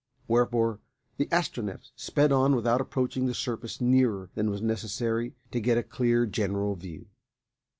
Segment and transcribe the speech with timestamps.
[0.27, 0.79] Wherefore
[1.17, 5.83] the Astronef sped on without approaching the surface nearer than was necessary to get a
[5.83, 7.05] clear general view.